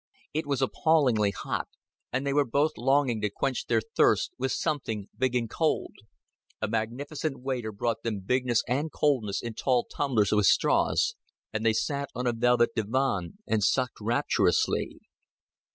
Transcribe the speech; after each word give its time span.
It 0.33 0.47
was 0.47 0.63
appallingly 0.63 1.29
hot, 1.29 1.67
and 2.11 2.25
they 2.25 2.33
were 2.33 2.43
both 2.43 2.71
longing 2.75 3.21
to 3.21 3.29
quench 3.29 3.67
their 3.67 3.81
thirst 3.81 4.31
with 4.35 4.51
something 4.51 5.09
big 5.15 5.35
and 5.35 5.47
cold. 5.47 5.93
A 6.59 6.67
magnificent 6.67 7.41
waiter 7.43 7.71
brought 7.71 8.01
them 8.01 8.21
bigness 8.21 8.63
and 8.67 8.91
coldness 8.91 9.43
in 9.43 9.53
tall 9.53 9.85
tumblers 9.85 10.31
with 10.31 10.47
straws, 10.47 11.15
and 11.53 11.63
they 11.63 11.73
sat 11.73 12.09
on 12.15 12.25
a 12.25 12.33
velvet 12.33 12.71
divan 12.73 13.37
and 13.45 13.63
sucked 13.63 14.01
rapturously. 14.01 15.01